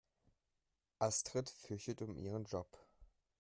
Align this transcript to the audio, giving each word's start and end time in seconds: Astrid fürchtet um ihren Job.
Astrid 0.97 1.47
fürchtet 1.51 2.01
um 2.01 2.17
ihren 2.17 2.45
Job. 2.45 2.75